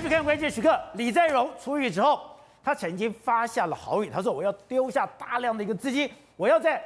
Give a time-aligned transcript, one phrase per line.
[0.00, 2.22] 去看关键时刻，李在镕出狱之后，
[2.64, 6.82] 他曾经发下了豪语，他说：“我要丢下大量的一个资金，我要在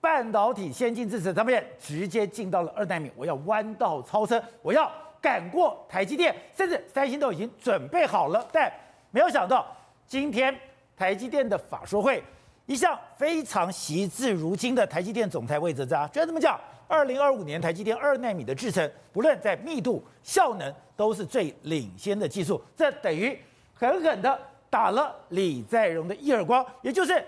[0.00, 4.90] 半导体先进制程上面直接进到了二代米，我要弯道超车，我要
[5.20, 8.72] 赶过台积电，甚至三星都已经准备好了。”但
[9.12, 9.64] 没有想到，
[10.08, 10.52] 今天
[10.96, 12.22] 台积电的法说会，
[12.66, 16.58] 一向非常惜字如金的台积电总裁魏哲家，居然这么讲。
[16.88, 22.60] 二零二五年，台积电二纳米的制程，不论在密度、效能，都是最领先的技术。
[22.74, 23.38] 这等于
[23.74, 27.22] 狠狠的打了李在镕的一耳光，也就是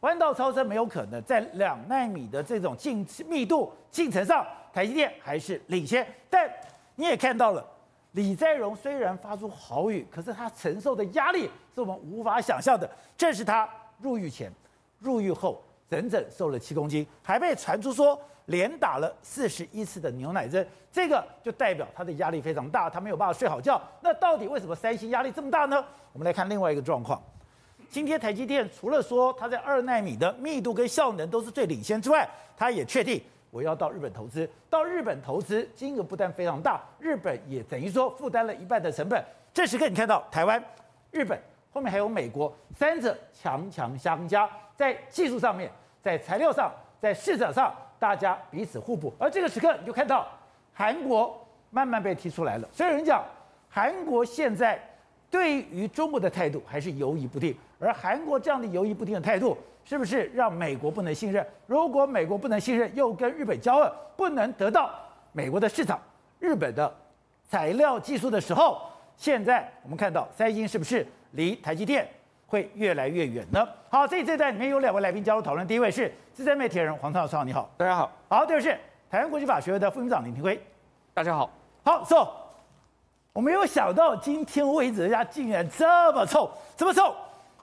[0.00, 1.20] 弯道超车没有可能。
[1.24, 6.06] 在两纳米的这种进密度进程上，台积电还是领先。
[6.28, 6.48] 但
[6.96, 7.66] 你也看到了，
[8.12, 12.88] 李在镕虽然发出豪语，可是他承受的压力是我们无法想象的。
[13.16, 13.66] 这是他
[13.98, 14.52] 入狱前、
[14.98, 18.20] 入狱后整整瘦了七公斤，还被传出说。
[18.46, 23.80] 连打了四十一次的牛奶针，这个就代表他的压力非常大，他没有办法睡好觉。
[24.00, 25.84] 那到底为什么三星压力这么大呢？
[26.12, 27.22] 我们来看另外一个状况。
[27.88, 34.48] 今天台积电除了说它在二纳米的密度跟效能都是最领先之外，它也确定我要到日本投资。
[34.70, 39.24] 到日本投资金额不但非常大，日本也等于说负担了一半的成本。
[39.52, 40.62] 这时刻你看到台湾、
[41.10, 41.38] 日本
[41.72, 45.70] 后面还有美国，三者强强相加，在技术上面，
[46.02, 47.74] 在材料上，在市场上。
[47.98, 50.26] 大家彼此互补，而这个时刻你就看到
[50.72, 52.68] 韩国慢慢被踢出来了。
[52.72, 53.24] 所以有人讲，
[53.68, 54.80] 韩国现在
[55.30, 57.56] 对于中国的态度还是犹疑不定。
[57.78, 61.46] 而韩国这样的犹疑不定的态度，是不是让美国不能信任？
[61.66, 64.90] 如果美国不能信任，又跟日本交恶，不能得到
[65.32, 66.00] 美国的市场、
[66.38, 66.94] 日本的
[67.50, 68.80] 材料技术的时候，
[69.16, 72.08] 现在我们看到三星是不是离台积电
[72.46, 73.66] 会越来越远呢？
[73.90, 76.12] 好，这一次在里面有两位来宾加入讨论，第一位是。
[76.32, 78.12] 资深媒体人黄涛超，你好，大家好。
[78.28, 78.78] 好，第二是
[79.10, 80.62] 台湾国际法学会的副院长林庭辉，
[81.14, 81.50] 大家好。
[81.82, 82.30] 好，走。
[83.32, 87.14] 我没有想到今天位置人家竟然这么臭，这么臭。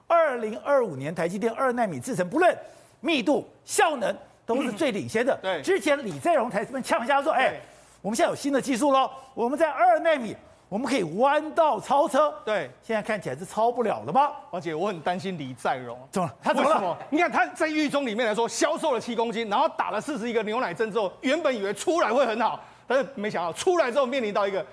[0.08, 2.58] 二零二五年台积电二纳米制程，不论
[3.00, 5.38] 密度、效能都是最领先的。
[5.42, 7.54] 对，之前李在镕台这边呛一下说，哎，
[8.02, 10.36] 我们现在有新的技术喽，我们在二纳米。
[10.74, 14.32] 我们可以弯道超车，对，现在看起来是超不了了吗？
[14.50, 16.36] 而且我很担心李在镕怎么了？
[16.42, 16.98] 他怎么了？
[17.12, 24.66] 你看他在狱中里面来说，消瘦了七公斤，然后打了四十一个牛奶针之后，原本以为出来会很好，但是没想到出来之后面临到一个。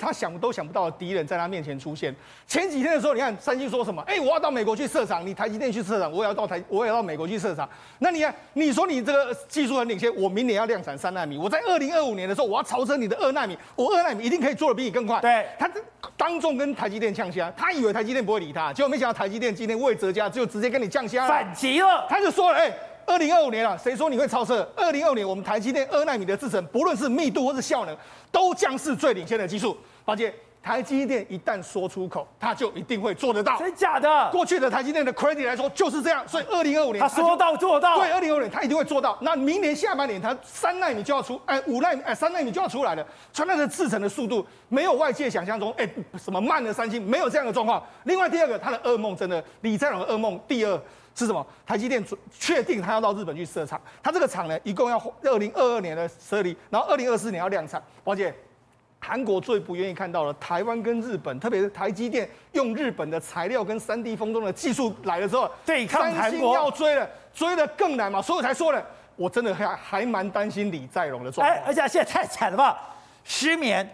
[0.00, 2.14] 他想都想不到的敌人在他面前出现。
[2.46, 4.02] 前几天的时候，你看三星说什么？
[4.02, 7.68] 哎，我要到美国去设厂，你台积电去设厂，我也要到台，我也要到美国去设厂。
[7.98, 15.20] 那你看，你说你这个技术很领先，我明年要量产三纳米，我在二零二五年的时候，我要超车你的二纳米，我二纳米一定可以做的比你更快。
[15.20, 15.70] 对，他
[16.16, 22.06] 当众跟台积电呛虾，他以为台积电不会理他，结果没想到台积电今天魏哲家就直接跟你呛虾，反击了。
[22.08, 22.72] 他就说了，哎。
[23.06, 24.68] 二零二五年了，谁说你会超车？
[24.74, 27.96] 二零二五年，我们台积电二纳米的制程，不论是密度或是效能，
[28.32, 29.76] 都将是最领先的技术。
[30.04, 30.34] 八戒
[30.66, 33.56] 台积电一旦说出口，他就一定会做得到。
[33.56, 34.28] 真假的？
[34.32, 37.98] 过去的台积电的 credit 来说就是这样，所以二零二五年他说到做到。
[37.98, 39.16] 对，二零二五年他一定会做到。
[39.20, 43.06] 那明年下半年，他三奈米就要出，哎，五奈米，哎，三奈米就要出来了。
[43.32, 45.88] 传来的制程的速度没有外界想象中，哎，
[46.18, 47.80] 什么慢的三星，没有这样的状况。
[48.02, 50.82] 另外第二个，他的噩梦真的，李在镕的噩梦，第二。
[51.18, 51.46] 是什么？
[51.64, 52.04] 台积电
[52.38, 57.82] 确定他要到日本去设厂，他这个厂呢，一共要二零二二年的设立，然后二零二四年要量产。
[58.04, 58.34] 而且，
[59.06, 68.20] 韩国最不愿意看到了台湾跟日本，特别是台积电用日本的材料跟三 D 封装的技术来了之后，对抗韩国，三星要追了，追的更难嘛。
[68.20, 68.84] 所以我才说了，
[69.14, 71.56] 我真的还还蛮担心李在镕的状况。
[71.56, 73.88] 哎，而且现在太惨了吧，失眠、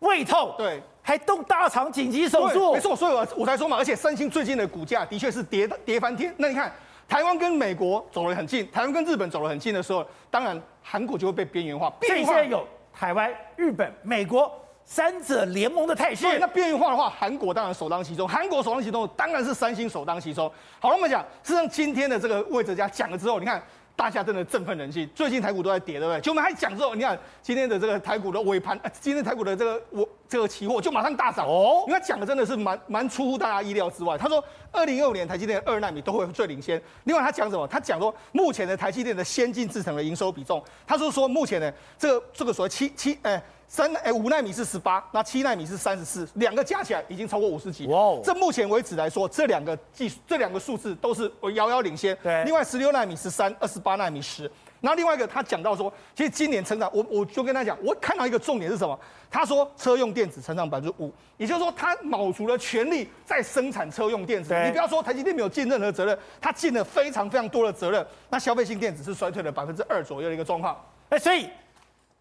[0.00, 0.82] 胃痛，对。
[1.02, 6.32] 还动大肠紧急手术，没错，所以我我才说嘛，而且三星最近的股价的确是跌跌翻天。
[6.36, 6.70] 那你看，
[7.08, 11.92] 台湾跟美国走得很近，台湾跟日本走得很近的时候，当然韩国就会被边缘化。
[12.02, 12.64] 所以现在有
[13.00, 14.52] 台湾、日本、美国
[14.84, 16.38] 三者联盟的态势。
[16.38, 20.52] 那边缘化的话，韩国当然首当其冲，韩国首当其冲，当然是三星首当其冲。
[20.78, 23.62] 好，了我们讲，事实上今天的这个魏哲家讲了之后，你看。
[23.96, 26.18] 大家真的振奋人心，最近台股都在跌，对不对？
[26.22, 31.84] 就我们还讲之后，你看今天的这个台股的尾盘，今天台股的这个我这个期货就马上大涨哦。
[31.88, 34.16] 因为讲的真的是蛮蛮出乎大家意料之外。
[34.16, 36.80] 他说，二零二五年台积电二纳米都会最领先。
[37.04, 37.66] 另外他讲什么？
[37.66, 43.42] 他讲说，目前的台积电的先进制程的营收比重，他说说目前呢这个这个所谓七七哎。
[43.72, 47.86] 三哎五纳米是十八，那七纳米是三十四，两个加起来已经超过五十几。
[47.86, 48.20] 哇哦！
[48.24, 52.18] 这目前为止来说，这两个技术，这两个数字都是遥遥领先。
[52.20, 52.42] 对。
[52.42, 54.50] 另外十六纳米十三，二十八纳米十。
[54.80, 58.98] 然后另外一个，他讲到说，其实今年成长，我我就跟他讲，我看到一个重点是什么？
[59.30, 64.54] 他说车用电子成长百分之五，也就是说，他卯足了全力在生产车用电子。
[64.64, 68.04] 你不要说台积电没有尽任何责任，他尽了非常非常多的责任。
[68.28, 70.76] 那消费性电子是衰退了百分之二左右的一个状况。
[71.10, 71.48] 哎，所以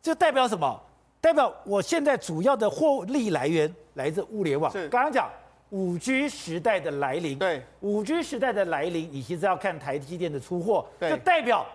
[0.02, 0.80] 这代表什么？
[1.22, 4.72] 代表我现在主要的获利来源来自物联网。
[4.72, 5.30] 是刚刚讲
[5.70, 11.66] 五 G 时代的来临，对，五 G 时代的来临，你其实要看台积电的出货，就代表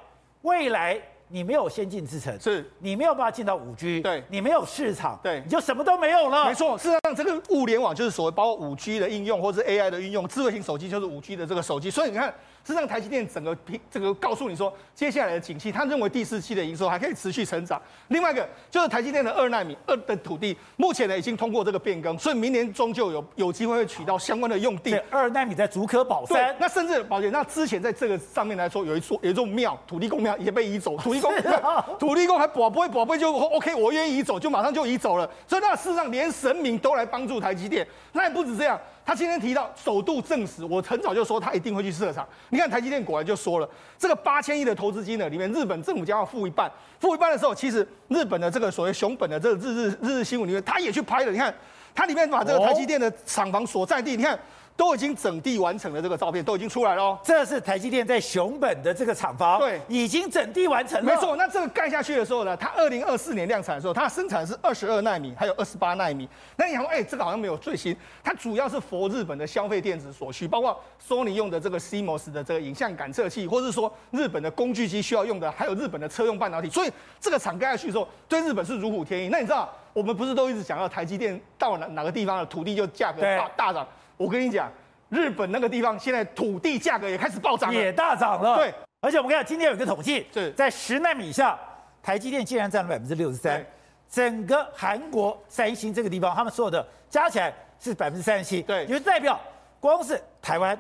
[0.45, 0.99] 未来
[1.29, 6.47] 你没有先进制程，是你没有办法进到五 G，对你没有市场，对你就什么都没有了。
[6.47, 12.33] 没错，事实上这个物联网就是所谓包括五 G 的应用，或是 AI 的应用，智慧型手机就是五 G 的这个手机，所以你看。
[12.67, 17.81] 实际上，台积电整个平这个告诉你说，接下来的景气，他认为第四期的营收还可以持续成长。
[18.09, 24.99] 另外一个就是台积电的二纳米二的土地，目前呢已经通过这个变更，所以明年终究有有机会会取到相关的用地。
[25.11, 31.31] 二纳米在竹科宝山，那甚至宝杰，那之前在这个上面来说，有一座有一座庙，土地公庙也被移走，土地公
[32.01, 35.31] 土地公还宝贝宝贝就 OK，我愿意移走，就马上就移走了。
[35.47, 38.81] 所以那事实上连神明都来帮助台积电，那也不止这样。
[39.05, 42.27] 他今天提到首度证实，我很早就说他一定会去设厂。
[42.49, 43.69] 你看台积电果然就说了，
[43.99, 51.31] 这个八千亿的投资金呢，里面日本政府将要付一半，付一半的时候，其实日本的这个所谓熊本的这个日日日日新闻里面，他也去拍了。
[51.31, 51.55] 你看，
[51.95, 54.39] 他里面把这个台积电的厂房所在地，你看。
[54.77, 57.19] 都已经整地完成了，这个照片都已经出来了哦。
[57.23, 61.15] 这是台积电在熊本的这个厂房，对，已经整地完成了。
[61.15, 66.29] 没错，那这个盖下去的时候呢，它二零二四年量产的时候，它生产是二十二纳米，还有二十八纳米。
[66.57, 76.69] 那你想说，哎，这个好像没有最新，它主要是佛日本的消费电子所需，包括 Sony 用的这个 CMOS 的这个影像感测器，或者是说日本的工具机需要用的，还有日本的车用半导体。
[76.69, 79.29] 所以这个厂盖下去的时候，对日本是如虎添翼。
[79.29, 83.87] 那你知道，我们不是都一直讲到台积电到哪哪个地方的土地就价格大大涨？
[84.17, 84.71] 我跟你讲。
[85.11, 88.57] 日本那个地方现在土地价格也开始暴涨，也大涨了。
[88.57, 91.57] 对，而且我们看今天有一个统计，是在十纳米以下，
[92.03, 93.65] 台积电竟然占了百分之六十三，
[94.11, 99.39] 整个韩国三星这个地方，他们所有的加起来是百分之三十七，对，也就代表
[99.79, 100.77] 光是台湾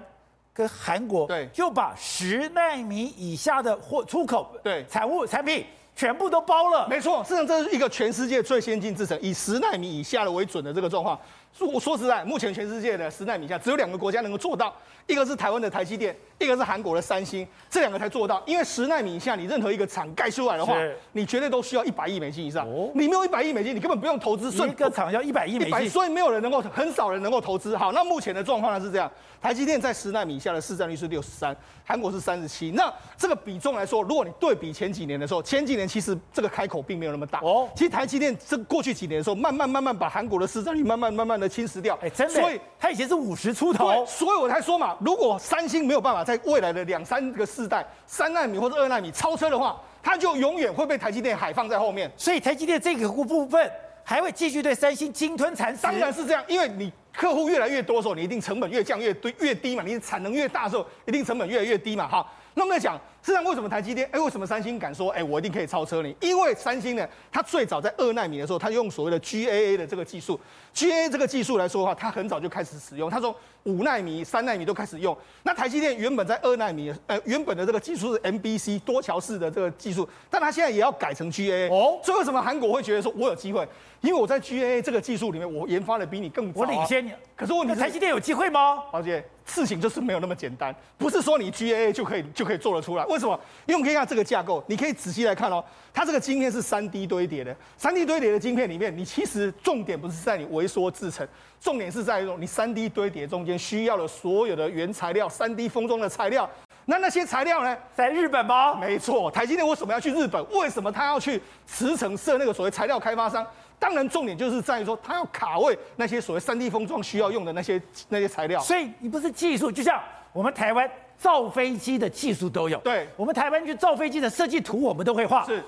[0.52, 5.64] 跟韩国，对，就把十纳米以下的货出口对产物产品
[5.94, 6.88] 全部都包了。
[6.88, 11.16] 没错，事实上这是一个全世界最先进制程，以十纳米以下的为准的这个状况。
[11.56, 14.74] 说说实在，目前全世界的十纳米以下只有两个国家能够做到，
[15.06, 18.42] 一个是台湾的台积电，一个是韩国的三星，这两个才做到。
[18.46, 20.74] 因为十纳米以下，你任何一个厂盖出来的话，
[21.12, 22.66] 你绝对都需要一百亿美金以上。
[22.66, 24.50] 哦，你没有一百亿美金，你根本不用投资。
[24.66, 27.76] 一个厂要一百亿美金，所以没有人能够，很少人能够投资。
[27.76, 29.10] 好，那目前的状况呢是这样，
[29.40, 32.72] 台积电在十纳米以下的市占率是六十三，韩国是三十七。
[32.72, 37.40] 那这个比重来说，如果你对比前几年的时候，前几年其实这个开口并没有那么大。
[37.40, 41.98] 哦，其实台积电这过去几年的时候，慢慢慢慢把韩国的市占率慢慢慢慢的侵蚀掉。
[42.02, 52.10] 哎，真的，所以它以前是五十出头，所以我才说嘛，如果三星没有办法在未来的两三个世代，三纳米或者二纳米超车的话，它就永远会被台积电海放在后面。
[52.16, 53.70] 所以台积电这个部分
[54.02, 55.82] 还会继续对三星鲸吞蚕食。
[55.82, 62.08] 当然是这样，因为你客户越来越多的时候，你一定成本越降越低越低嘛，你产能越大的时候，一定成本越来越低嘛。
[62.08, 62.98] 哈，那我们来讲。
[63.24, 64.06] 实际上，为什么台积电？
[64.12, 65.10] 哎，为什么三星敢说？
[65.12, 66.14] 哎，我一定可以超车你？
[66.20, 70.38] 因为三星呢，它最早在二纳米的时候，它用所谓的 GAA 的这个技术
[70.74, 73.08] ，GAA 这个技术来说的话，它很早就开始使用。
[73.08, 75.16] 它从五纳米、三纳米都开始用。
[75.42, 81.68] 那台积电原本在二纳米，呃，原本的这个技术是 MBC 多桥式的这个技术，但它现在也要改成 GAA。
[81.70, 83.66] 哦，所以为什么韩国会觉得说我有机会？
[84.00, 87.10] 因为我在 GAA 这个技术里面，我研发的比你更早，我领先你。
[87.34, 88.82] 可是问题是，台积电有机会吗？
[88.92, 93.04] 宝姐，事情就是没有那么简单，不是说你 GAA 就可以就可以做得出来。
[93.06, 93.32] 为什么？
[93.66, 95.64] 因为我们可以看这个架构，你可以仔细来看哦。
[95.96, 101.26] 它这个晶片是三 D 堆叠的，三 D 堆叠的晶片里面，你其实重点不是在你微缩制成，
[101.60, 106.50] 重点是在于你三 D 堆叠中间需要的所有的原材料，三 D 封装的材料。
[106.86, 108.74] 那那些材料呢，在日本吗？
[108.74, 110.44] 没错，台积电为什么要去日本？
[110.50, 113.46] 为什么他要去茨城设那个所谓材料开发商？
[113.78, 118.60] 当然，重点就是在于说，他要卡位那些所谓三 D 封装需要用的那些那些材料。
[118.60, 120.02] 所以你不是技术，就像
[120.32, 120.90] 我们台湾。
[121.16, 125.46] 造飞机的技术都有，对，我们台湾去造飞机的设计图，我们都会画。
[125.46, 125.62] 是，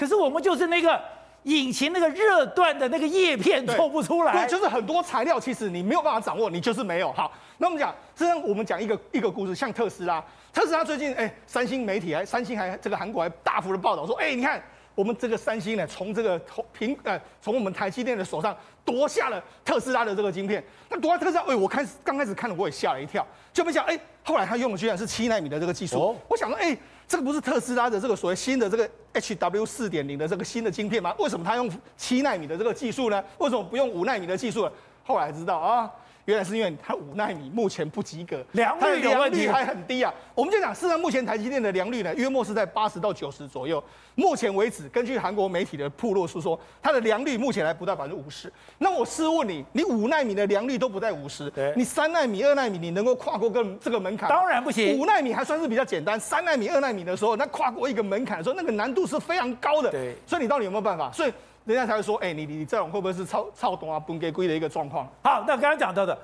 [0.00, 0.98] 可是我们就是那个
[1.42, 4.32] 引擎那个热断的那个叶片做不出来。
[4.32, 7.12] 对，就是很多材料其实你没有办法掌握，你就是没有。
[7.12, 14.62] 好，那我们讲，实际上我们讲一个一个故事，像特斯拉，特斯拉最近，哎，三星媒体还三星还这个韩国还大幅的报道说，哎，你看。
[14.96, 16.38] 我们这个三星呢，从这个
[16.76, 18.54] 苹呃，从我们台积电的手上
[18.84, 20.62] 夺下了特斯拉的这个晶片。
[20.90, 25.96] 那夺下特斯拉，哎，我开始刚开始看了，我也吓了一跳，就没想，哎，后来他用的居然是七纳米的这个技术。
[25.96, 26.76] 哦、我想说，哎，
[27.10, 31.12] 这个不是特斯拉的这个所谓新的这个 HW 四点零的这个新的晶片吗？
[31.18, 33.20] 为什么它用七纳米的这个技术呢？
[33.38, 34.70] 为什么不用五纳米的技术？
[35.02, 35.90] 后来知道啊。
[36.30, 40.14] 原来是因为它五纳米目前不及格，良率有问题，还很低啊。
[40.32, 43.82] 我们就讲，事实上目前台积电的良率呢，约莫是在八十到九十左右。
[44.14, 48.52] 目前为止，根据韩国媒体的披露是说，它的良率目前还不到百分之五十。
[48.78, 54.28] 那我试问你，你五纳米的良率都不在五十，你三纳米、二纳米，你能够跨过个这个门槛？
[54.28, 54.96] 当然不行。
[54.96, 59.90] 五纳米还算是比较简单，三纳米、二纳米的时候，那跨过一个门槛的时候，那个难度是非常高的。
[59.90, 61.10] 对，所以你到底有没有办法？
[61.10, 61.32] 所以。
[61.64, 65.06] 人家才会说，哎、欸，你你这种会不会是超超懂啊，崩给贵的一个状况？
[65.22, 66.16] 好，那刚刚讲到的。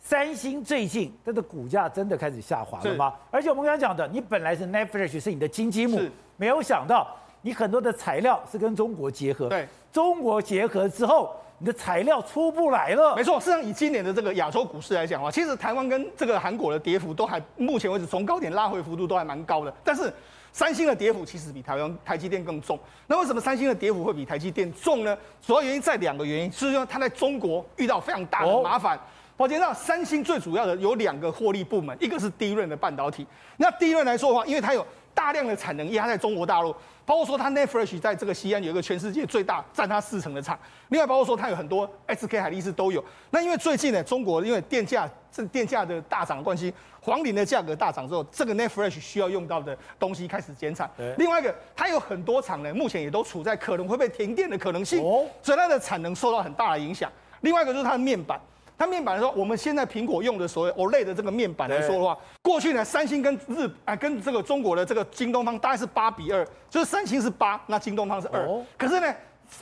[0.00, 3.12] 三星最近它的股价真的开始下滑了吗？
[3.32, 6.00] 而且我们刚刚讲的，你本来是 Flash 是你的金鸡母，
[6.36, 7.04] 没有想到
[7.42, 9.48] 你很多的材料是跟中国结合。
[9.48, 13.16] 对，中国结合之后，你的材料出不来了。
[13.16, 19.74] 没错，事实上以今年的这个亚洲股市来讲啊，其实台湾跟这个韩国的跌幅都还，目前为止从高点拉回幅度都还蛮高的。
[19.82, 20.10] 但是
[20.52, 22.78] 三星的跌幅其实比台湾台积电更重。
[23.06, 25.16] 那为什么三星的跌幅会比台积电重呢？
[25.40, 28.96] 主要原因在两个原因，是因为它在中国遇到非常大的麻烦。
[28.96, 29.00] 哦
[29.38, 33.24] 宝杰，那三星最主要的有两个获利部门，一个是 DRAM 的半导体。
[33.56, 34.84] 那 DRAM 来说的话，因为它有
[35.18, 36.72] 大量的产能压在中国大陆，
[37.04, 40.56] 包括说它 Flash 在这个西安有一个全世界最大占它四成的厂，
[40.90, 43.04] 另外包括说它有很多 SK 海力士都有。
[43.30, 50.88] 那因为最近呢，中国因为电价这电价的大涨的关系，黄磷的价格大涨之后，这个 Flash 需要用到的东西开始减产。
[51.16, 55.00] 另外一个，它有很多厂呢，目前也都处在可能会被停电的可能性，
[55.42, 57.10] 所以它的产能受到很大的影响。
[57.40, 58.40] 另外一个就是它的面板。
[58.78, 68.48] 它面板来说，我们现在苹果用的所谓 OLED 的这个面板来说的话，过去呢，三星跟日啊跟这个中国的这个京东方大概是八比二，就是三星是八，那京东方是二。
[68.76, 69.12] 可是呢，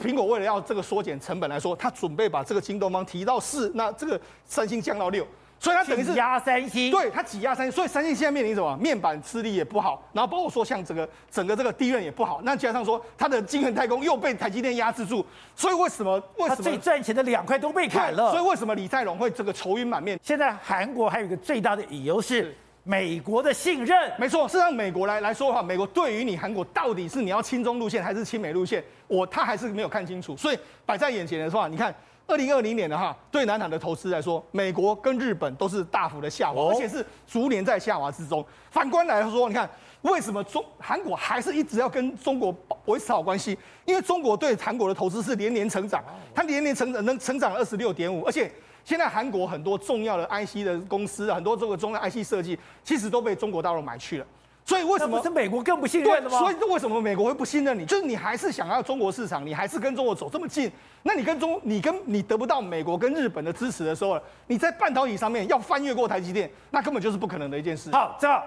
[0.03, 5.27] 苹果为了要这个缩减成本来说，它准备把这个京东方提到四，那这个三星降到六。
[5.59, 8.77] 所以它等于是压三星，对，它挤压三星，所以三星现在面临什么？
[8.77, 18.31] 面板吃力也不好，然后包括说像整个整个这个 DRAM 也不好，那加上说它的晶圆代工又被台积电压制住，所以为什么为什么最赚钱的两块都被砍了？
[18.31, 20.21] 所以为什么李在镕会这个愁云满面？
[20.23, 31.95] 现在韩国还有一个最大的理由是美国的信任，没错，是让美国来来说的话，美国对于你韩国到底是你要亲中路线还是亲美路线，我他还是没有看清楚，所以摆在眼前的话，你看。
[32.27, 38.45] 二零二零年的哈，对南韩的投资来说，美国跟日本都是大幅的下滑，而且是逐年在下滑之中。
[38.71, 39.69] 反观来说，你看
[40.03, 42.55] 为什么中韩国还是一直要跟中国
[42.87, 43.57] 维持好关系？
[43.85, 46.03] 因为中国对韩国的投资是年年成长，
[46.35, 48.51] 它年年成长能成长二十六点五，而且
[48.85, 54.27] 现在韩国很多重要的 IC 的公司，很多这个中央 IC 设计，其实都被中国大陆买去了。
[54.67, 56.29] 所以为什么是美国更不信任？
[56.29, 57.87] 所以为什么美国会不信任你？
[57.87, 60.69] 就是你还是想要中国市场，你还是跟中国走这么近，
[61.05, 67.93] 那你跟中，你跟你得不到美国跟日本的支持的时候，你在半导体上面要翻越过台积电，那根本就是不可能的一件事。
[67.93, 68.43] 好，正好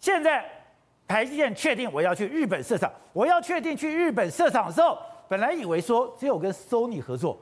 [0.00, 0.44] 现在
[1.06, 4.98] 台积电确定我要去日本设厂，我要确定去日本设厂的时候，
[5.28, 7.38] 本来以为说只有跟 Sony 合作，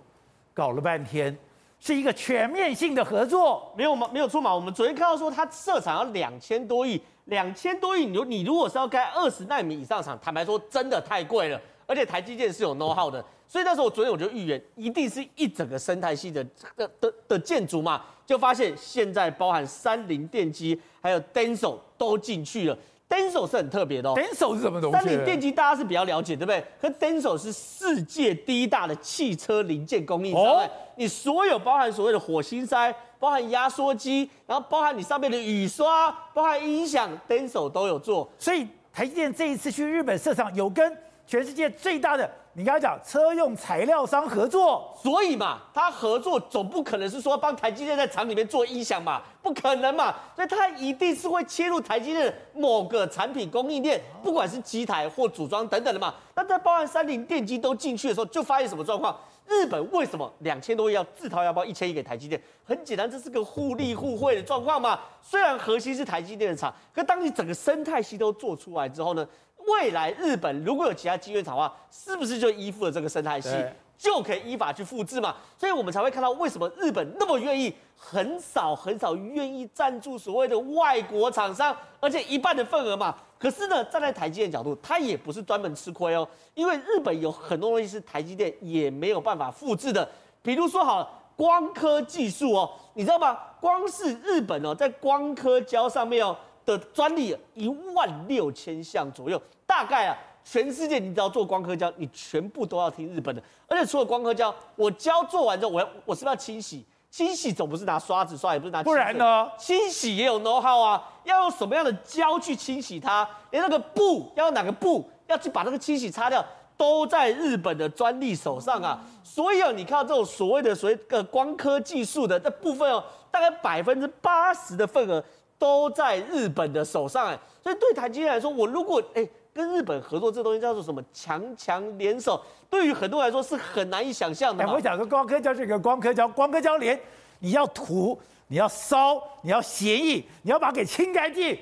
[0.52, 1.34] 搞了半天
[1.80, 4.06] 是一个全面性的合作，没有吗？
[4.12, 4.54] 没有错嘛？
[4.54, 7.02] 我们昨天看到说它设厂要两千多亿。
[7.28, 16.44] 两千多亿，你你如果是要盖二十纳米以上厂，坦白说真的太贵了，而且台积电是有 know how 的，所以那时候我昨天我就预言，一定是一整个生态系的
[16.76, 22.76] 的的的建筑嘛，就发现现在包含三菱电机还有 Denso 都进去了。
[23.08, 24.98] Denso 是很特别的哦，Denso 是什么东西？
[24.98, 26.62] 三菱电机大家是比较了解，对不对？
[26.78, 38.28] 可 Denso 是世界第一大的汽车零件供应商，哦、你所有包含所谓的火星塞，包含压缩机，然后包含你上面的雨刷，包含音响，Denso 都有做。
[38.38, 40.96] 所以台积电这一次去日本设厂，有跟
[41.26, 42.30] 全世界最大的。
[42.54, 56.12] 你刚才讲车用材料商合作，所以嘛，他合作总不可能是说帮台积电在厂里面做音响嘛，不可能嘛，所以他一定是会切入台积电的某个产品供应链，不管是机台或组装等等的嘛。
[56.34, 59.16] 那在包含三菱电机都进去的时候，就发现什么状况？
[59.48, 62.40] 日本为什么两千多亿要自掏腰包一千亿给台积电？
[62.64, 65.00] 很简单，这是个互利互惠的状况嘛。
[65.22, 69.26] 虽然核心是台积电的厂，可当你整个生态系都做出来之后呢？
[69.66, 73.50] 未来日本如果有其他晶圆厂的话，是不是就依附了这个生态系，
[73.98, 75.34] 就可以依法去复制嘛？
[75.58, 83.14] 所以我们才会看到为什么日本那么愿意，很少很少愿意赞助所谓的外国厂商，而且一半的份额嘛。
[83.38, 90.08] 可是呢，站在台积电角度，它也不是专门吃亏哦，因为日本有很多东西是台积电也没有办法复制的，
[90.40, 93.36] 比如说好光刻技术哦，你知道吗？
[93.60, 96.36] 光是日本哦，在光刻胶上面哦。
[96.68, 100.14] 的专利一万六千项左右，大概啊，
[100.50, 103.42] 全世界你只要做光刻胶，你全部都要听日本的。
[103.66, 106.82] 而且除了光刻胶，我胶做完之后，我要我是不是要清洗？
[107.10, 109.46] 清洗总不是拿刷子刷，也不是拿，不然呢？
[109.58, 113.28] 清洗也有 know how 啊，要用什么样的胶去清洗它？
[113.50, 116.42] 连那个布要用哪个布，要去把那个清洗擦掉，
[116.78, 118.98] 都在日本的专利手上啊。
[119.22, 125.22] 所以啊，你看到这种所谓的所谓的光刻技术的这部分哦，大概百分之八十的份额。
[125.60, 134.64] 都在日本的手上哎，所以对台积电来说，我如果哎跟日本合作，这东西叫做什么强强联手，对于很多人来说是很难以想象的。
[134.68, 136.96] 我讲说光刻胶这个光刻胶，光刻胶连
[137.40, 141.58] 你要涂，你要烧，你要协议，你要把它给清干净，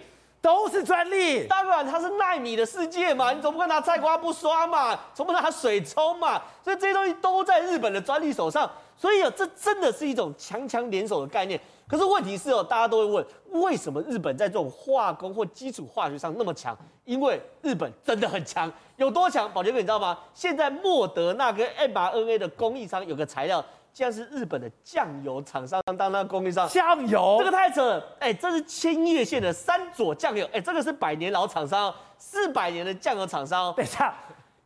[0.46, 1.44] 都是专利。
[1.48, 8.70] 当然，它是奈米的世界嘛，你总不可能拿菜瓜不刷嘛，总不能拿水冲嘛，所以这些东西都在日本的专利手上。
[8.96, 11.60] 所以啊，这真的是一种强强联手的概念。
[11.88, 13.26] 可是问题是哦，大家都会问，
[13.64, 16.76] 为什么日本在这种化工或基础化学上那么强？
[17.04, 19.52] 因为日本真的很强，有多强？
[19.52, 20.16] 宝杰哥，你知道吗？
[20.32, 23.64] 现在莫德纳跟 mRNA 的供应商有个材料，
[23.96, 26.68] 竟然是日本的酱油厂商当那供应商。
[26.68, 28.04] 酱油，这个太扯了！
[28.20, 33.72] 哎，这是千叶县的三佐酱油，哎，这个是百年老厂商，四百年的酱油厂商。
[33.74, 34.14] 等一下，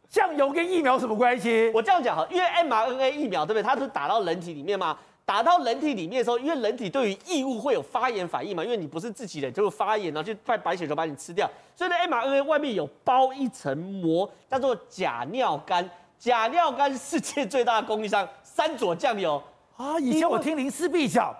[0.09, 1.71] 酱油跟疫苗什么关系？
[1.73, 3.63] 我这样讲哈，因为 mRNA 疫苗对不对？
[3.63, 4.99] 它是打到人体里面嘛？
[5.25, 11.49] 打到人体里面的时候，因为人体对于异物会有发炎反应嘛，因为你不是自己人，就会发炎，然后就派白血球把你吃掉。
[11.77, 15.89] 所以呢，mRNA 外面有包一层膜，叫做假尿干。
[16.21, 19.43] 假尿干世界最大的供应商三佐酱油
[19.77, 21.35] 啊，以前我听林思碧讲。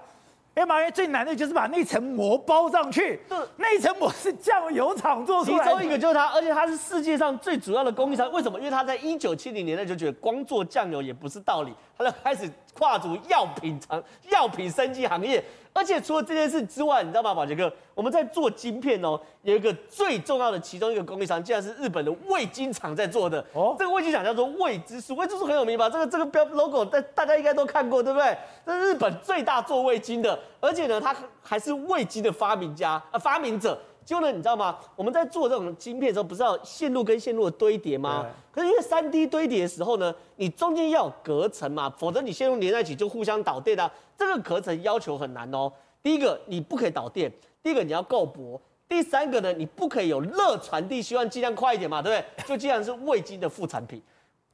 [0.53, 5.65] mRNA 最难的就是把那层膜包上去，对，那层膜是酱油厂做出来的。
[5.65, 8.31] 其中一个就是它，而且它是世界上最主要的供应商。
[8.33, 8.59] 为什么？
[8.59, 15.43] 因为它在一九七零年代就觉得光做酱油也不是道理，他就开始跨足药品厂、药品生技行业。
[15.73, 17.73] 而且除了这件事之外，你知道吗，宝杰哥？
[17.95, 23.45] 我们在做晶片哦，有一个最重要的其中一个供应商，竟然是日本的味精厂在做的。
[23.53, 25.89] 哦，这个味精厂叫做味之素，味之素很有名吧？
[25.89, 28.37] 这个这个标 logo，大大家应该都看过，对不对？
[28.67, 33.79] 这是日本最大做味精的，而且呢，它还是味精的发明家啊，发明者。
[34.11, 34.77] 就呢，你知道吗？
[34.97, 38.27] 我们在做这种晶片的时候，不是要线路跟线路的堆叠吗？
[38.51, 43.89] 可是因为三 D 堆叠的时候呢，你中间要有隔层嘛，否则你线路连在一起就互相导电啊。
[44.19, 45.73] 这个隔层要求很难哦。
[46.03, 47.31] 第一个，你不可以导电；
[47.63, 52.49] 第一个，你要够薄；第三个呢，你不可以有热传递，希望尽量快一点嘛，对不对？
[52.49, 54.03] 就既然是味精的副产品，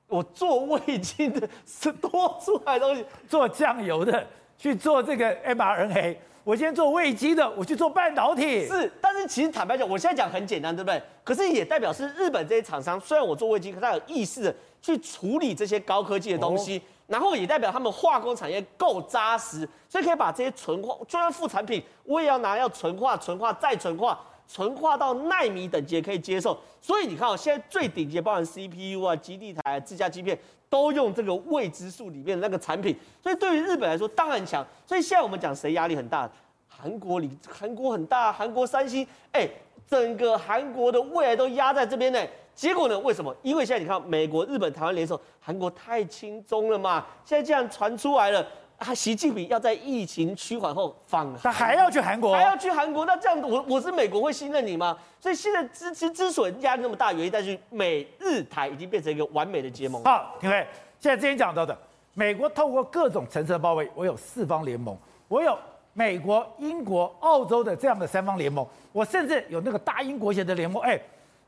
[0.07, 4.27] 我做味精的是多出来的东西，做酱油的
[4.59, 6.17] 去做这个 mRNA。
[6.47, 8.69] 我今天做味精的，我去做半导体。
[8.69, 11.03] 是，但是其实坦白讲，我现在讲很简单，对不对？
[11.25, 24.17] 可是也代表是日本这些厂商，虽然我做味精，可是他有意识的去处理这些高科技的东西，哦、然后也代表他们化工产业够扎实，所以可以把这些纯化，就算副产品，我也要拿要纯化、纯化再纯化，
[24.49, 26.59] 纯化到纳米等级可以接受。
[26.81, 32.97] 所以你看哦，现在最顶级，包含 CPU 啊、基地台、啊自家晶片，都用这个未知数里面的那个产品。
[33.23, 34.65] 所以对于日本来说，当然强。
[34.87, 36.31] 所以现在我们讲谁压力很大？
[36.69, 39.49] 韩国里，韩国很大，韩国三星，哎，
[39.89, 42.21] 整个韩国的未来都压在这边呢。
[42.55, 42.99] 结果呢？
[43.01, 43.35] 为什么？
[43.43, 47.05] 因为现在你看，美国、日本、台湾联手，韩国太轻松了嘛。
[47.23, 48.47] 现在这样传出来了，
[48.79, 53.07] 啊，习近平要在疫情趋缓后访，他还要去韩国，还要去韩国。
[53.07, 54.97] 那这样，我我是美国会信任你吗？
[55.21, 60.03] 所以现在之之之所以压力那么大，原因在于美日台已经变成一个完美的结盟。
[60.05, 60.67] 好，各位，
[61.01, 61.77] 现在之前讲到的，
[62.15, 64.97] 美国透过各种层层包围，我有四方联盟，
[65.29, 65.57] 我有。
[65.99, 71.01] 美国、英国、澳洲的这样的三方联盟，我甚至有那个大英国协的联盟，哎，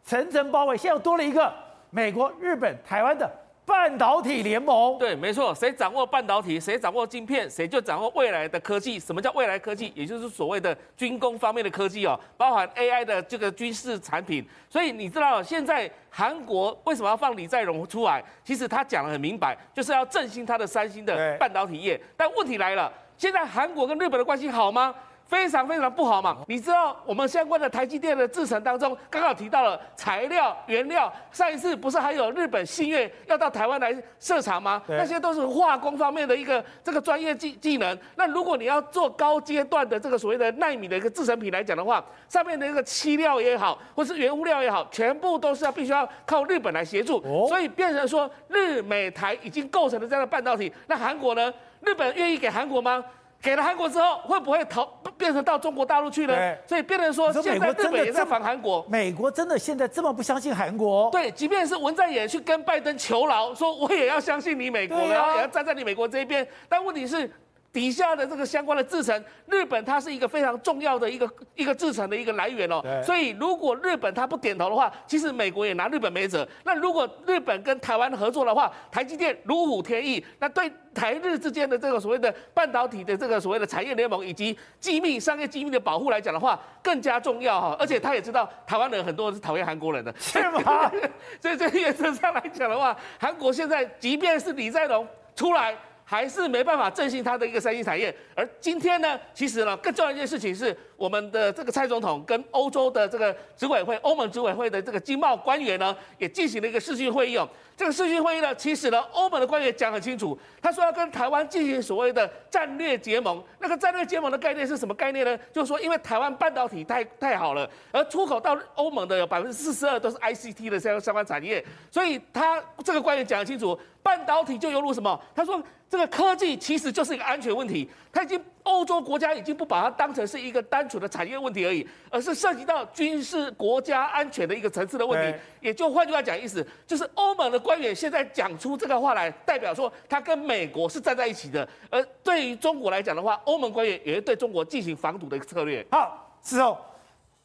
[0.02, 0.74] 层层包围。
[0.74, 1.52] 现在又多了一个
[1.90, 3.30] 美国、日本、台湾的
[3.68, 4.98] 半导体联盟。
[4.98, 8.98] 对，没错，谁掌握半导体，谁掌握晶片，谁就掌握未来的科技。
[8.98, 9.92] 什么叫未来科技？
[9.94, 14.42] 也就是所谓的军工方面的科技哦，包含 AI 的这个军事产品。
[14.70, 18.24] 所以你知道现在韩国为什么要放李在镕出来？
[18.42, 22.00] 其实他讲的很明白，就是要振兴他的三星的半导体业。
[22.16, 22.90] 但问题来了。
[23.18, 24.94] 现在韩国跟日本的关系好吗？
[25.28, 26.38] 非常非常不好嘛。
[26.46, 31.12] 你知道我们相关的台积电的制程当中，刚好提到了材料、原料。
[31.30, 34.82] 上一次不是还有日本信越要到台湾来设厂吗？
[34.88, 37.96] 那些都是化工方面的一个这个专业技技能。
[38.16, 47.22] 那如果你要做高阶段的这个所谓的奈米的一个制成品来讲的话，上面的一个漆料也好，或是原物料也好，全部都是要必须要靠日本来协助。
[47.46, 50.72] 所以变成说日美台已经构成了这样的半导体。
[50.86, 51.52] 那韩国呢？
[51.80, 53.04] 日本愿意给韩国吗？
[53.40, 54.84] 给了韩国之后，会不会逃
[55.16, 56.34] 变成到中国大陆去呢？
[56.66, 58.84] 所以变成说，现在日本也在反韩国。
[58.88, 61.08] 美国真的现在这么不相信韩国？
[61.10, 66.46] 对，即便是文在寅去跟拜登求饶，说我也要相信你美国，然后也要站在你美国这一边。
[66.68, 67.30] 但问题是。
[67.70, 72.82] 底下的这个相关的制程，日本它是一个非常重要的一个一个制程的一个来源哦。
[73.04, 76.48] 所以如果日本它不点头的话，其实美国也拿日本没辙。
[76.64, 87.76] 那如果日本跟台湾合作的话，台积电如虎添翼，那对台日之间的这个所谓的半导体的这个所谓的产业联盟以及机密商业机密的保护来讲的话，更加重要哈。
[87.78, 90.90] 而且他也知道台湾人很多是讨厌韩国人的，是吗？
[91.40, 95.76] 所以这原则上来讲的话，韩国现在即便是李在镕出来。
[96.10, 107.48] 还是没办法振兴它的一个三星产业，而今天呢，其实呢，更重要一件事情是，我们的这个蔡总统跟欧洲的这个执委会、欧盟执委会的这个经贸官员呢，也进行了一个视讯会议哦。
[107.76, 113.40] 这个视讯会议呢，其实呢，欧盟的官员讲很清楚，他说要跟台湾进行所谓的战略结盟。
[113.60, 115.38] 那个战略结盟的概念是什么概念呢？
[115.52, 125.20] 就是说，因为台湾半导体太太好了，而出口到欧盟的有百分之四十二都是 ICT 的相相关产业，所以他这个官员讲很清楚，半导体就犹如什么？
[125.32, 125.62] 他说。
[125.90, 135.38] 这个科技其实就是一个安全问题，他已经欧洲国家已经不把它当成是一个单纯的产业问题而已，而是涉及到军事国家安全的一个层次的问题。
[135.62, 141.66] 也就换句话讲，意思就是欧盟的官员现在讲出这个话来，代表说他跟美国是站在一起的。
[141.88, 145.84] 而对于中国来讲的话，欧盟官员也会对中国进行防堵的一个策略。
[145.90, 146.76] 好，之后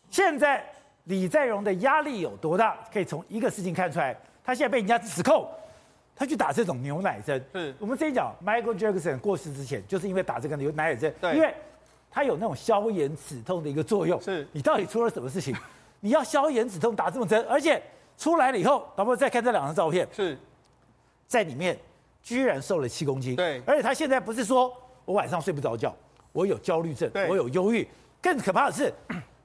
[0.10, 0.62] 现在
[1.06, 2.78] 李在镕的压力有多大？
[2.92, 5.48] 可以从一个事情看出来，他现在被人家指控。
[6.16, 11.54] 他去打这种牛奶针，是我们之前讲 Michael Jackson 过世之前，就是因为打这个牛奶针，对，因为
[12.12, 14.22] 它有那种消炎止痛的一个作用。
[14.22, 15.56] 是，你到底出了什么事情？
[16.00, 17.82] 你要消炎止痛打这种针，而且
[18.18, 20.38] 出来了以后，咱们再看这两张照片，是。
[21.28, 21.76] 在里面
[22.22, 23.36] 居然瘦了七公斤。
[23.36, 24.72] 对，而且他现在不是说
[25.06, 25.96] 我晚上睡不着觉，
[26.32, 27.88] 我有焦虑症，我有忧郁，
[28.22, 28.94] 更可怕的是。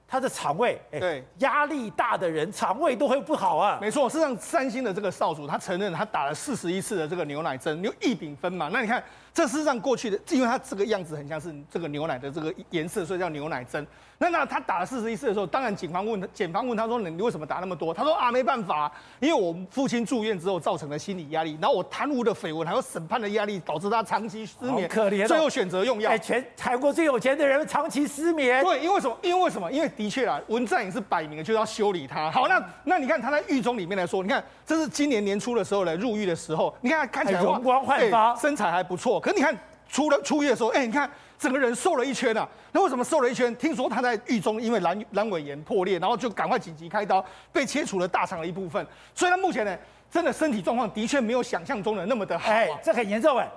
[0.09, 3.77] 他的肠胃，哎，对，压力大的人肠胃都会不好啊。
[3.79, 8.69] 没错，事实上，三星的这个少主，他承认他打了四十一次的这个牛奶针，牛一丙酚嘛。
[8.73, 13.85] 那你看，这事实上过去的，因为它这个样子很像是这个牛奶的这个颜色，所以叫牛奶针。
[14.21, 28.61] 那那他打了四十一次的时候，当然警方问他，检方问他说：“你你为什么打那么多？”他说：“啊，没办法，因为我父亲住院之后造成的心理压力，然后我贪污的绯闻还有审判的压力，导致他长期失眠，可怜，最后选择用药。”哎，全韩国最有钱的人长期失眠。
[28.61, 29.17] 对，因为什么？
[29.21, 29.71] 因为什么？
[29.71, 32.29] 因为的确啊，文在寅是摆明了就要修理他。
[32.29, 39.17] 好，那那你看他在狱中里面来说，你看这是今年年初的时候来入狱的时候，你看他看起来容光焕发，身材还不错。
[39.19, 41.09] 可是你看出了出狱的时候，哎，你看。
[41.39, 42.45] 整个人瘦了一圈啊！
[42.73, 43.55] 那为什么瘦了一圈？
[43.55, 48.85] 听说他在狱中因为阑阑尾炎破裂，然后就赶快紧急开刀，被切除了大肠的一部分。
[49.15, 49.73] 所以他目前呢，
[50.11, 52.53] 真的身体状况的确没有想象中的那么的好啊。
[52.53, 53.49] 哎，这很严重哎！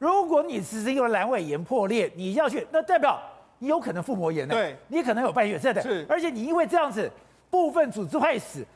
[0.00, 3.22] 如果你只是因为阑尾炎破裂，你要去，那代表
[3.60, 6.04] 你有可能腹膜炎呢，对，你可能有败血症的，是。
[6.08, 7.08] 而且你因为这样子
[7.48, 8.66] 部分组织坏死，哎。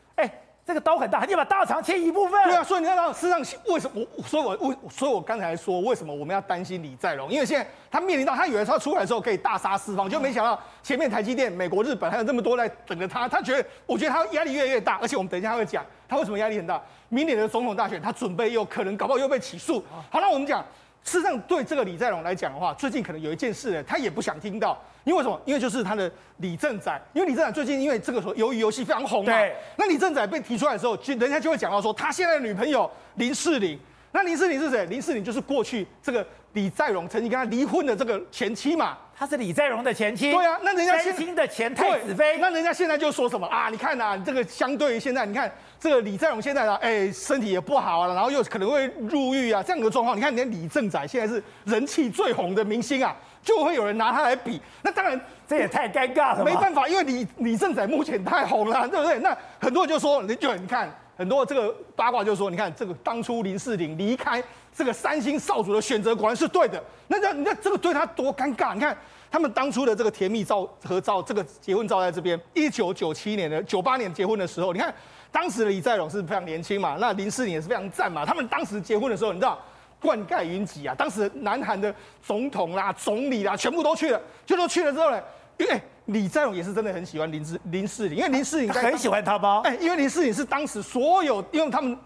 [0.65, 2.41] 这个刀很大，你把大肠切一部分。
[2.45, 7.29] 对啊，所以你看到，事实上为什么我，所以我为，所以我刚才说，为什么我们要担心李在镕？
[7.29, 13.29] 因为现在他面临到，他以为他出来的时候可以大杀四方，就没想到前面台积电、美国、日本还有这么多在等着他。
[13.29, 16.81] 他觉得，我觉得他压力越来越大，而且我们等一下会讲他为什么压力很大。
[17.09, 19.85] 明年的总统大选，他准备又可能搞不好又被起诉。
[20.11, 20.65] 好，那我们讲。
[21.05, 25.41] 事实上，对这个李在镕来讲的话，最近可能有一件事呢，他也不想听到，因为什么？
[25.45, 29.55] 因为就是他的李正载，因为李正载最近因为这个时候鱿鱼游戏非常红嘛，对。
[29.77, 33.79] 那李正载被提出来的时候，就人家就会讲到说，他现在的女朋友林世玲，
[34.13, 34.87] 那林世玲是谁？
[34.87, 38.99] 林世玲就是过去这个李在镕曾经跟他离婚的这个前妻嘛。
[39.15, 40.33] 她是李在镕的前妻。
[40.33, 42.39] 对啊，那人家三星的前太子妃。
[42.39, 43.69] 那人家现在就说什么啊？
[43.69, 50.17] 你看呐、啊，这个相对于现在，你看这个李在镕现在啊，哎，身体也不好啊，然后又可能会入狱啊，这样的状况。
[50.17, 54.61] 你看，连李正载现在是人气最红的明星啊，就会有人拿他来比。
[54.83, 56.45] 那当然，这也太尴尬了。
[56.45, 59.19] 没办法，因为李李正仔目前太红了，对不对？
[59.19, 64.43] 那很多人就说，你就你看很多这个八卦就说，你看这个当初林世玲离开
[64.75, 66.83] 这个三星少主的选择果然是对的。
[67.09, 68.75] 那那那这个对他多尴尬？
[68.75, 68.97] 你看。
[69.33, 72.39] 他们当初的这个甜蜜照合照，这个结婚照在这边。
[72.53, 74.95] 一九九七年的九八年结婚的时候，你看
[75.31, 78.27] 当时的李在镕是非常年轻嘛，那林世玲也是非常赞嘛。
[78.27, 79.59] 他们当时结婚的时候，你知道
[80.03, 84.21] 冠盖云集啊，当时南韩的总统啦、总理啦，全部都去了。
[84.45, 85.23] 就都去了之后呢，
[85.57, 89.63] 因为李在镕也是真的很喜欢林志林世玲，因为林世玲很喜欢他吧？
[89.65, 91.97] 哎，因为林世玲是当时所有，因为他们。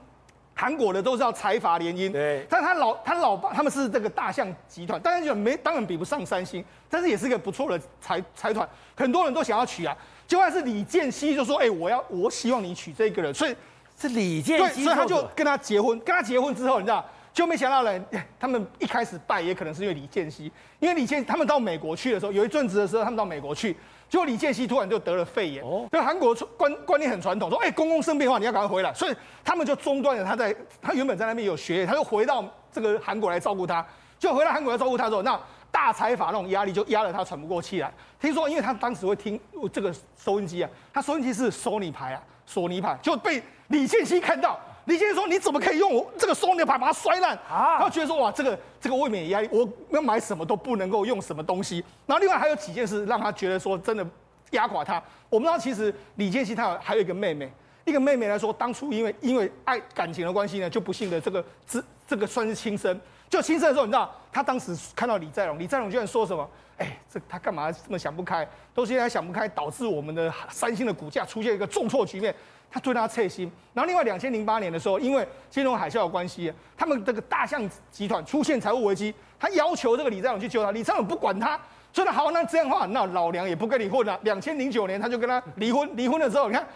[0.59, 9.95] 韩国的都是要财阀联姻，对，但他老他老爸他们是这个大象集团，当然就没当然比不上三星，但是也是一个不错的财财团，很多人都想要娶啊。
[10.27, 13.55] 就算是李健熙就说，哎、欸，我要我希望你娶这个人，所以
[14.01, 17.05] 是李健熙，所以他就跟他结婚，跟他结婚之后，你知道，
[17.37, 18.05] 就没想到呢，
[18.41, 23.77] 他们一开始败也可能是因为李健熙，因为李健他们到美国去的时候，有一阵子的时候，他们到美国去。
[24.09, 33.87] 结果李健熙突然就得了肺炎，哦，就韩国观观念很传统，说，哎，公公生病的话，你要赶快回来，所以他们就中断了他在他原本在那边有学业，他就回到这个韩国来照顾他，
[34.19, 35.39] 就回到韩国来照顾他之后，那
[35.71, 37.93] 大财阀那种压力就压得他喘不过气来。
[38.19, 39.39] 听说，因为他当时会听
[39.71, 44.59] 这个收音机啊，他收音机是索尼牌啊，索尼牌就被李健熙看到。
[44.87, 54.07] 李先生说：“你怎么可以用我这个双牛牌把它摔烂？”啊，他觉得说：“哇，这个这个未免压力，我要买什么都不能够用什么东西。”然后另外还有几件事让他觉得说真的
[54.53, 55.03] 压垮他。
[55.29, 57.53] 我们知道，其实李健熙他有还有一个妹妹，
[57.85, 62.99] 一个妹妹来说，当初因为因为爱感情的关系呢，就不幸的这个这这个算是轻生。
[63.29, 66.49] 就轻生的时候，你知道他当时看到李在镕，李在镕居然说什么？
[66.79, 68.47] 哎，这他干嘛这么想不开？
[68.75, 72.35] 都是因为他想不开，导致我们的三星的股价出现一个重挫局面。
[72.69, 73.51] 他对他切心。
[73.73, 81.59] 然后另外，两千零八年的时候，因为金融海啸的关系，他们这个大象集团出现财务危机，他要求这个李在镕去救他，李在镕不管他，
[81.93, 84.19] 说的好，那这样的话，那老娘也不跟你混了。
[84.25, 86.67] 两千零九年他就跟他离婚，离婚了之后，你看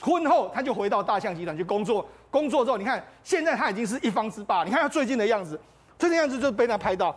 [0.00, 5.60] 婚后他就回到大象集团去工作，工作之后，你看现在他已经是一方之霸，你看他最近的样子。
[5.98, 7.16] 这个样子就被他拍到，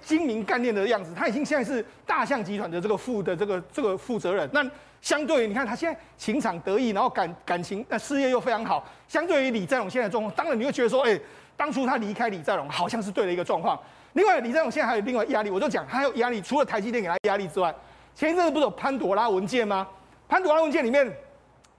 [0.00, 1.12] 精明干练的样子。
[1.14, 4.48] 他已经现在是大象集团的这个副的这个这个负责人。
[4.52, 4.64] 那
[5.00, 8.86] 相对于你看他现在情场得意，然后感感情那事业又非常好。
[9.08, 11.18] 相对于李在镕现在的状况，当然你会觉得说，哎，
[11.56, 13.78] 当初他离开李在镕好像是对的一个状况。
[14.14, 17.74] 另外，李在镕现在还有另外压力，我就讲他还有压力，除了台积电给他压力之外，
[18.14, 19.86] 前一阵子不是有潘朵拉文件吗？
[20.28, 21.12] 潘朵拉文件里面，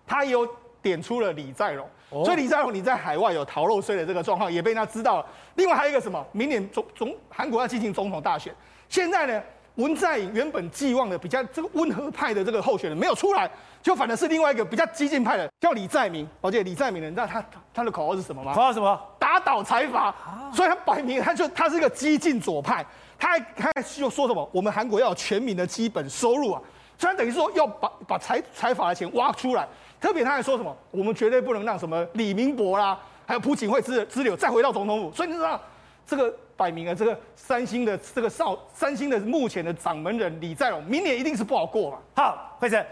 [0.05, 0.47] 他有
[0.81, 1.87] 点出了李在镕。
[2.25, 5.25] 所以李在镕你在海外有逃漏税的这个状况也被他知道了。
[5.55, 6.25] 另外还有一个什么？
[6.31, 8.53] 明年总总韩国要进行总统大选，
[8.89, 9.41] 现在呢，
[9.75, 13.49] 文在寅原本寄望的比较这个温和派的这个候选人没有出来，
[13.81, 16.27] 就反而是另外一个比较激进派的，叫李在明。
[16.41, 18.53] 而且李在明呢，你知道他他的口号是什么吗？
[18.53, 18.99] 口号什么？
[19.17, 20.13] 打倒财阀。
[20.53, 22.85] 所以他摆明他就他是一个激进左派，
[23.17, 24.47] 他还他还又说什么？
[24.51, 26.61] 我们韩国要有全民的基本收入啊，
[26.97, 29.67] 所以他等于说要把把财财阀的钱挖出来。
[29.99, 30.75] 特别他还说什么？
[30.91, 35.11] 我们绝对不能让什么李明博啦，还有朴槿惠之之流再回到总统府。
[35.15, 35.59] 所以你知道，
[36.05, 41.97] 这个摆明了，这个三星的这个少三星的目前的掌门人李在镕，明年一定是不好过嘛。
[42.15, 42.85] 好，辉生，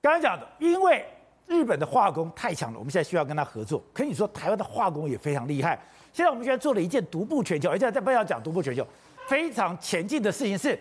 [0.00, 1.04] 刚刚讲的，因为
[1.46, 3.84] 日本的化工太强了，我们现在需要跟他合作。
[3.92, 5.78] 可你说台湾的化工也非常厉害。
[6.10, 8.86] 现在我们现在做了一件独步全球，而且在不要讲独步全球，
[9.26, 10.78] 非常前进的事情是，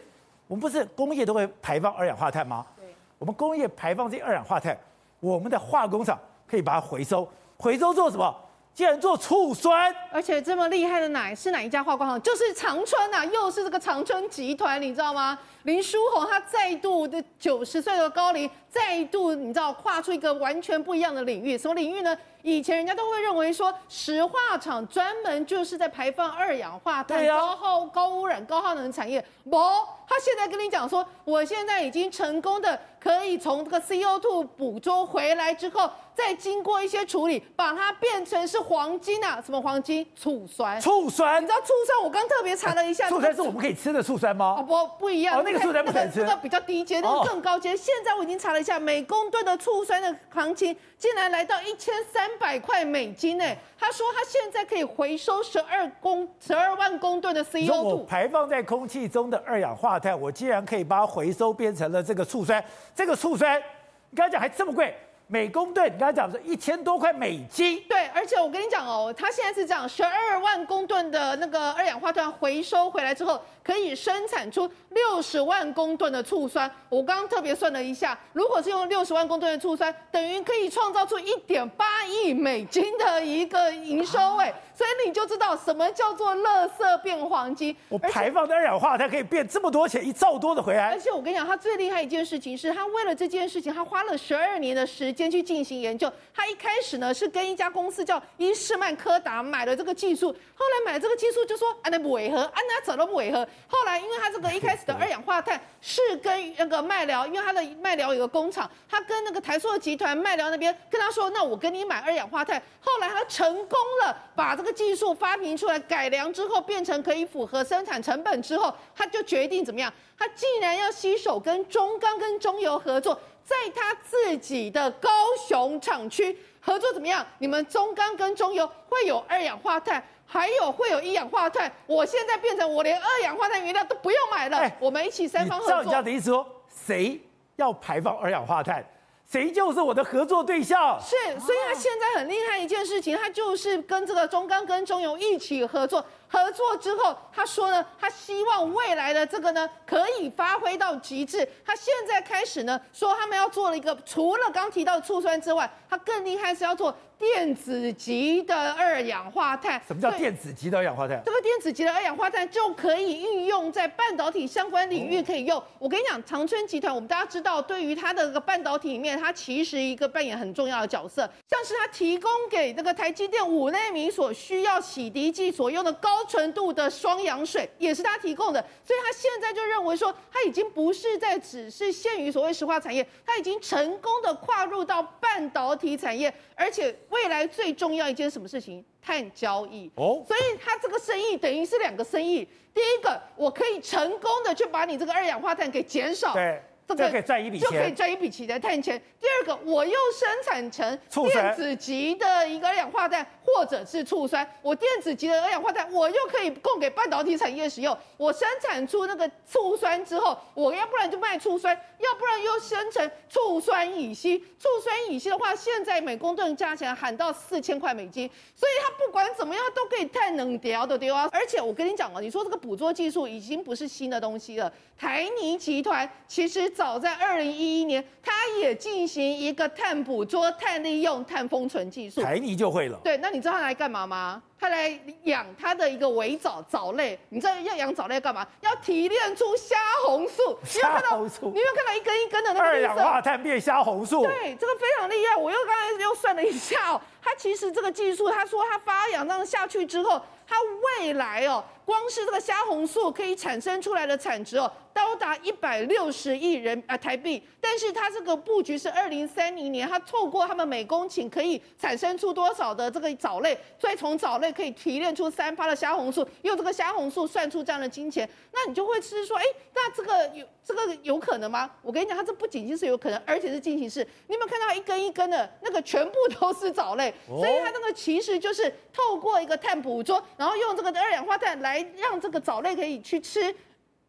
[0.48, 2.66] 我们不是工业都会排放二氧化碳吗？
[2.76, 4.78] 对，我们工业排放这二氧化碳。
[5.20, 7.28] 我们的化工厂可以把它回收，
[7.58, 8.36] 回收做什么？
[8.74, 12.20] 竟然做醋酸，而且这么厉害的奶是哪一家化工厂？
[12.24, 15.38] 就是长春呐、啊，又是这个长春集团，你知道吗？
[15.62, 22.18] 林书鸿他再度的九十岁的高龄，再度你知道跨出一个完全不一样的领域，什么领域呢？
[22.42, 29.24] 以前人家都会认为说石化厂专门就是在排放二氧化碳，高耗高污染、高耗能产业。
[29.50, 29.58] 不，
[30.08, 40.06] 他现在跟你讲说，我现在已经成功的可以从这个 CO2 捕捉回来之后，再经过一些处理，把它变成是黄金啊，什么黄金？
[40.16, 40.80] 醋酸。
[40.80, 42.04] 醋酸，你知道醋酸？
[42.04, 44.58] 我刚特别查了一下，醋酸是我们可以吃的醋酸吗？
[44.60, 45.40] 哦不，不一样。
[45.40, 46.22] 哦，那个醋酸不能吃。
[46.24, 47.76] 那个比较低阶，那个更高阶。
[47.76, 52.30] 现在我已经查了一下，每公吨的醋酸的行情竟然来到一千三。
[52.40, 53.46] 百块美金呢？
[53.80, 62.64] 他说他现在可以回收十二公十二万公吨的 CO2，我排放在空气中的二氧化我竟然可以把它回收变成了这个醋酸。
[62.96, 63.62] 这个醋酸，
[64.10, 64.96] 你刚才讲还这么贵，
[65.28, 67.82] 每公吨你刚才讲是一千多块美金。
[67.90, 73.42] 对，而且我跟你讲哦，他现在是这样，十二万公吨的那个二氧化碳回收回来之后。
[73.64, 76.70] 可以生产出六十万公吨的醋酸。
[76.90, 84.20] 我刚刚特别算了一下，如果是用六十万公吨的醋酸，等于可以创造出一点八亿美金的一个营收。
[84.36, 87.74] 哎，所以你就知道什么叫做垃圾变黄金。
[87.88, 90.90] 我排放的二氧化碳可以变这么多钱，一兆多的回来。
[90.90, 96.12] 而且我跟你讲，他最厉害一件事情是他为了这件事情，他花了十二年的时间去进行研究。
[96.34, 103.48] 他一开始呢是跟一家公司叫伊士曼柯达买了这个技术，后来买这个技术就说啊那不违和，啊那怎么不违和？
[103.68, 112.62] 后来，因为他这个一开始的二氧化碳是跟那个麦寮，因为他的麦寮有个工厂，他跟那个台塑集团麦寮那边跟他说，那我跟你买二氧化碳。
[112.82, 119.92] 后来他成功了，把这个技术发明出来，改良之后变成可以符合生产成本之后，他就决定怎么样？
[120.18, 125.10] 他竟然要携手跟中钢跟中油合作，在他自己的高
[125.48, 127.26] 雄厂区合作怎么样？
[127.40, 130.04] 你们中钢跟中油会有二氧化碳。
[130.26, 135.76] 还有会有一氧化碳，我现在变成我连二氧化碳原料都不用买了，欸、我们一起三方合作。
[135.76, 136.48] 照你这样的意思说，
[136.88, 137.22] 谁
[137.58, 138.84] 要排放二氧化碳，
[139.30, 141.00] 谁就是我的合作对象。
[141.00, 146.04] 是，所以他现在很厉害一件事情，他就是跟这个中钢跟中油一起合作。
[146.34, 151.48] 合作之后，他说呢，他希望未来的这个呢可以发挥到极致。
[151.64, 156.92] 他现在开始呢说，他们要做了一个，除了刚提到的醋酸之外，他更厉害是要做。
[157.20, 161.22] 电子级的二氧化碳，什么叫电子级的二氧化碳？
[161.24, 165.58] 这个电子级的二氧化碳就可以运用在半导体相关领域，可以用。
[165.58, 196.62] 哦、我跟你讲，长春集团，我们大家知道，对于它的这个半导体里面，它其实一个扮演很重要的角色，像是它提供给这个台积电五纳米所需要洗涤剂所用的高高纯度的双氧水也是他提供的，所以他现在就认为说，他已经不是在只是限于所谓石化产业，他已经成功的跨入到半导体产业，而且未来最重要一件什么事情，碳交易哦，所以他这个生意等于是两个生意，第一个我可以成功的去把你这个二氧化碳给减少，对。
[196.88, 199.02] 这个可以赚一笔钱，就可以赚一笔钱的碳钱。
[199.20, 204.48] 第二个，我又生产成电子级的一个二氧化碳，或者是醋酸。
[204.62, 207.98] 我电子级的二氧化碳，我又可以供给半导体产业使用。
[208.18, 214.38] 我生产出那个醋酸之后，我要不然就卖醋酸，要不然又生成醋酸乙烯。
[214.60, 221.30] 醋酸乙烯的话，现在每公吨价钱喊到四千块美金，所以它不管怎么样都可以碳能掉的丢啊。
[221.32, 224.72] 而且我跟你讲哦，你说这个捕捉技术已经不是新的东西了。
[224.98, 232.22] 台泥集团其实早在二零一一年，它也进行一个碳捕捉、碳利用、碳封存技术。
[232.22, 233.00] 台泥就会了。
[233.04, 234.42] 对，那你知道它来干嘛吗？
[234.60, 237.20] 它来养它的一个微藻藻类。
[237.30, 238.48] 你知道要养藻类干嘛？
[238.62, 240.58] 要提炼出虾红素。
[240.64, 241.52] 虾红素。
[241.54, 244.24] 你有没有看到一根一根的那个二氧化碳变虾红素？
[244.24, 245.36] 对，这个非常厉害。
[245.36, 250.22] 我又刚才又算了一下哦，它其实这个技术，他说它发扬这样下去之后，
[250.54, 250.60] 它
[251.02, 254.72] 未来哦，光是这个虾红素可以产生出来的产值哦。
[254.94, 271.70] 高达一百六十亿人啊台币，但是它这个布局是二零三零年，它透过他们每公顷可以产生出多少的这个藻类，所以从藻类可以提炼出三趴的虾红素，用这个虾红素算出这样的金钱，那你就会吃说，哎，那这个有这个有可能吗？
[271.82, 274.00] 我跟你讲，它这不仅仅是有可能，而且是进行式。
[274.28, 277.14] 你有没有看到一根一根的那个全部都是藻类？
[277.28, 283.54] 所以它那个其实就是透过一个碳捕捉，然后用这个二氧化碳来让这个藻类可以去吃。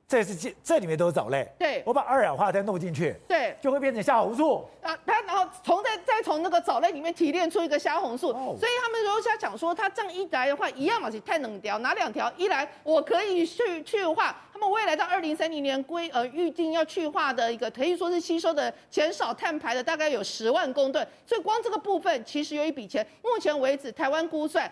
[0.06, 4.94] 这是这这里面都是藻类，对，我把二氧化碳弄进去，对，就会变成虾红素啊。
[5.06, 12.30] 它然后从再再从那个藻类里面提炼出一个虾红素，哦、所以他们如果想讲说，它这样一来的话，一样嘛是碳冷条，哪两条？
[12.36, 24.70] 一来我可以去去化，他们未来到二零三零年规呃预定要去化的一个可以说是吸收的减少碳排的大概有十万公吨，所以光这个部分其实有一笔钱，目前为止台湾估算。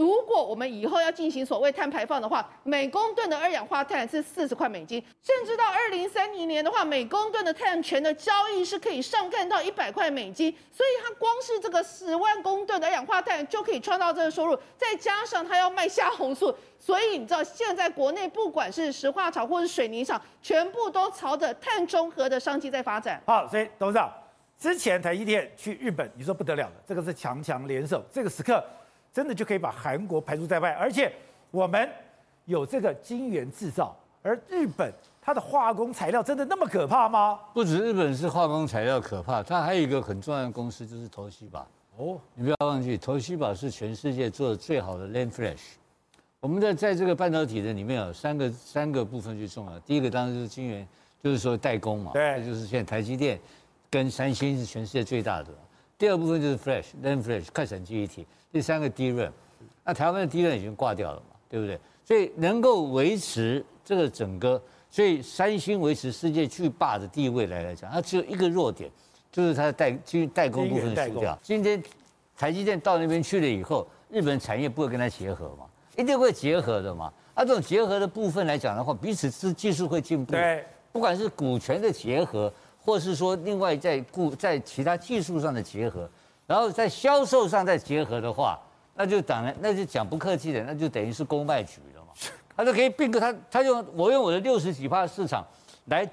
[0.00, 10.50] 如果我们以后要进行所谓碳排放的话，每公吨的二氧化碳是四十块美金，甚至到二零三零年的话，每公吨的碳权的交易是可以上看到一百块美金。
[10.72, 23.22] 所以它光是这个十万公吨的二氧化碳就可以创造这个收入，再加上它要卖虾红素，所以你知道现在国内不管是石化厂 或是水泥厂，全部都朝着碳中和的商机在发展。
[23.26, 24.10] 好，所以董事长
[24.58, 28.64] 之前台积电去日本，你说不得了了，这个是强强联手，这个时刻。
[29.12, 31.12] 真的就可以把韩国排除在外，而且
[31.50, 31.88] 我们
[32.44, 37.40] 有这个晶圆制造，而日本它的化工材料真的那么可怕吗？
[37.52, 41.66] 不止日本是化工材料可怕，它还有一个很重要的公司就是东芝吧。
[41.96, 45.72] 哦，你不要忘记，东芝吧是全世界做的最好的 land flash。
[46.40, 50.88] 我们的在这个半导体的里面有三个三个部分最重要，第一个当然就是晶圆，
[51.22, 53.38] 就是说代工嘛，对，就是现在台积电
[53.90, 55.48] 跟三星是全世界最大的。
[56.00, 58.26] 第二部分就是 Flash NAND Flash 快闪记忆体。
[58.50, 59.30] 第三个 DRAM，
[59.84, 61.78] 那台湾的 DRAM 已经挂掉了嘛，对不对？
[62.06, 64.60] 所以能够维持这个整个，
[64.90, 68.90] 所以三星维持世界巨霸的地位来来讲，它只有一个弱点，
[69.30, 71.38] 就是它的代晶代工部分输掉。
[71.42, 71.82] 今天
[72.34, 75.66] 台积电到那边去了以后，日本产业不会跟它结合嘛？
[75.98, 77.12] 一定会结合的嘛。
[77.34, 80.32] 啊，这种结合的部分来讲的话，彼此是技术会进步。
[80.32, 82.50] 对，不管是股权的结合，
[82.90, 86.10] 或是说另外在固在其他技术上的结合。
[86.44, 88.58] 然后在销售上再结合的话，
[88.96, 92.08] 那就当然，那就讲不客气的，那就等于是公卖局了嘛。
[92.56, 95.46] 他就可以并购，他他用我用我的六十几趴的市场
[95.84, 96.04] 来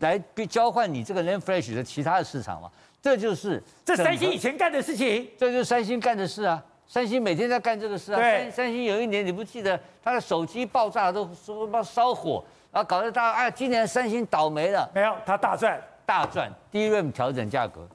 [0.00, 2.70] 来交换你这个 Land Flash 的其他的市场嘛。
[3.00, 6.62] 这就是这三星以前干的事情，这就是三星干的事啊。
[6.86, 8.20] 三星每天在干这个事啊。
[8.20, 8.52] 三。
[8.52, 14.90] 三星有一年你不记得他的手机爆炸都说把烧火，然后搞得大家哎，今年三星倒霉了。
[14.94, 16.50] 没有，他大赚大赚。
[16.72, 17.86] DRAM 调整价格。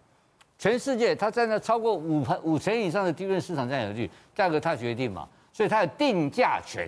[0.59, 6.87] 全世界它占了超过五盘五成以上的 DRAM 市场占有率，价格它决定嘛，所以它有定价权。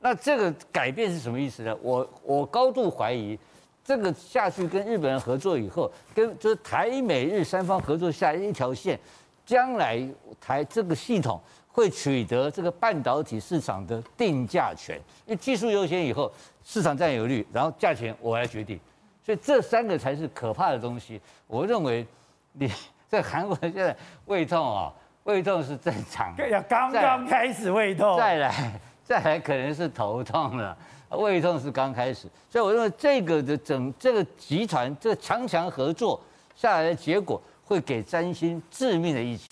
[0.00, 1.76] 那这个改变是什么意思呢？
[1.80, 3.38] 我我高度怀疑，
[3.84, 8.98] 这个下去跟日本人合作以后，跟就是台美日三方合作下一条线，
[9.46, 10.04] 将来
[10.40, 16.28] 台这个系统会取得这个半导体市场的定价权，因为技术优先以后，
[16.64, 18.80] 市场占有率，然后价钱我来决定，
[19.24, 21.20] 所以这三个才是可怕的东西。
[21.46, 22.06] 我认为
[22.52, 22.70] 你。
[23.12, 24.90] 在韩国现在胃痛啊，
[25.24, 26.48] 胃痛是正常的。
[26.48, 30.74] 要刚刚开始胃痛，再来再来可能是头痛了。
[31.10, 36.18] 胃痛是刚开始，所以我认为这个的整这个集团这个强强合作
[36.56, 39.46] 下来的结果，会给三星致命的一击。